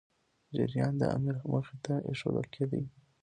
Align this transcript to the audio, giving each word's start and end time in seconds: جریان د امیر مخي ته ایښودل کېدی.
جریان 0.55 0.93
د 0.97 1.03
امیر 1.15 1.35
مخي 1.51 1.77
ته 1.85 1.93
ایښودل 2.09 2.45
کېدی. 2.53 2.83